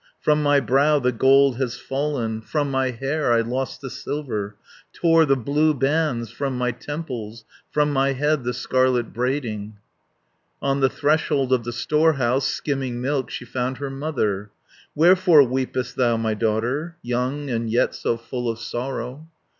[0.19, 4.55] 70 From my brow the gold has fallen, From my hair I lost the silver,
[4.93, 9.77] Tore the blue bands from my temples, From my head the scarlet braiding."
[10.59, 14.49] On the threshold of the storehouse, Skimming milk, she found her mother.
[14.95, 19.27] "Wherefore weepest thou, my daughter, Young, and yet so full of sorrow?"